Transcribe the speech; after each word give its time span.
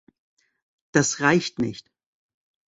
Das 0.93 1.19
reicht 1.19 1.59
nicht. 1.59 1.91